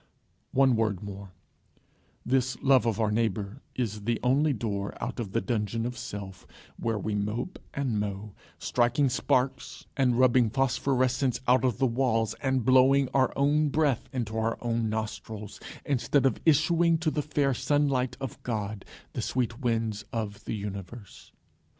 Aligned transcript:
One 0.51 0.75
word 0.75 1.03
more: 1.03 1.29
This 2.25 2.57
love 2.63 2.87
of 2.87 2.99
our 2.99 3.11
neighbour 3.11 3.61
is 3.75 4.01
the 4.05 4.19
only 4.23 4.51
door 4.51 4.95
out 4.99 5.19
of 5.19 5.31
the 5.31 5.41
dungeon 5.41 5.85
of 5.85 5.95
self, 5.95 6.47
where 6.77 6.97
we 6.97 7.13
mope 7.13 7.59
and 7.75 7.99
mow, 7.99 8.33
striking 8.57 9.09
sparks, 9.09 9.85
and 9.95 10.17
rubbing 10.17 10.49
phosphorescences 10.49 11.41
out 11.47 11.63
of 11.63 11.77
the 11.77 11.85
walls, 11.85 12.33
and 12.41 12.65
blowing 12.65 13.09
our 13.13 13.31
own 13.35 13.69
breath 13.69 14.09
in 14.11 14.25
our 14.29 14.57
own 14.59 14.89
nostrils, 14.89 15.59
instead 15.85 16.25
of 16.25 16.41
issuing 16.47 16.97
to 16.97 17.11
the 17.11 17.21
fair 17.21 17.53
sunlight 17.53 18.17
of 18.19 18.41
God, 18.41 18.85
the 19.13 19.21
sweet 19.21 19.59
winds 19.59 20.03
of 20.11 20.45
the 20.45 20.55
universe. 20.55 21.31